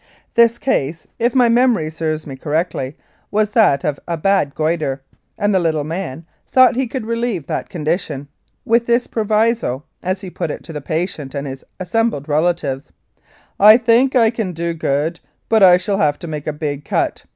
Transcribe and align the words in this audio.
This 0.33 0.57
case, 0.57 1.05
if 1.19 1.35
my 1.35 1.47
memory 1.47 1.91
serves 1.91 2.25
me 2.25 2.35
correctly, 2.35 2.97
was 3.29 3.51
that 3.51 3.83
of 3.83 3.99
a 4.07 4.17
bad 4.17 4.55
goitre, 4.55 4.99
and 5.37 5.53
"the 5.53 5.59
little 5.59 5.83
man'* 5.83 6.25
thought 6.47 6.75
he 6.75 6.87
could 6.87 7.05
relieve 7.05 7.45
that 7.45 7.69
condition, 7.69 8.27
with 8.65 8.87
this 8.87 9.05
proviso, 9.05 9.83
as 10.01 10.21
he 10.21 10.31
put 10.31 10.49
it 10.49 10.63
to 10.63 10.73
the 10.73 10.81
patient 10.81 11.35
and 11.35 11.45
his 11.45 11.63
assembled 11.79 12.27
relatives, 12.27 12.91
"I 13.59 13.77
think 13.77 14.15
I 14.15 14.31
can 14.31 14.53
do 14.53 14.73
good, 14.73 15.19
but 15.49 15.61
I 15.61 15.77
shall 15.77 15.97
have 15.99 16.17
to 16.17 16.27
make 16.27 16.47
a 16.47 16.51
big 16.51 16.83
cut. 16.83 17.25